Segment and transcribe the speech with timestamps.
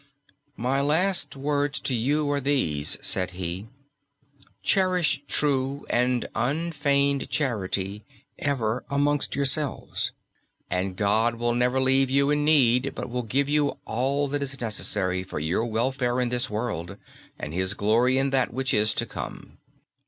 [0.57, 3.67] "My last words to you are these," said he.
[4.63, 8.03] "Cherish true and unfeigned charity
[8.39, 10.11] ever amongst yourselves,
[10.71, 14.59] and God will never leave you in need, but will give you all that is
[14.59, 16.97] necessary for your welfare in this world,
[17.37, 19.59] and His glory in that which is to come."